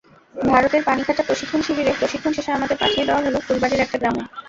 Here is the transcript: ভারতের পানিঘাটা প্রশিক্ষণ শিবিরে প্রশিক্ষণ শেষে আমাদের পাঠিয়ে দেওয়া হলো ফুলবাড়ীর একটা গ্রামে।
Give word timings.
ভারতের 0.35 0.81
পানিঘাটা 0.83 1.23
প্রশিক্ষণ 1.23 1.61
শিবিরে 1.61 1.91
প্রশিক্ষণ 1.99 2.31
শেষে 2.33 2.51
আমাদের 2.51 2.77
পাঠিয়ে 2.77 3.07
দেওয়া 3.07 3.23
হলো 3.25 3.39
ফুলবাড়ীর 3.39 3.83
একটা 3.85 3.97
গ্রামে। 4.01 4.23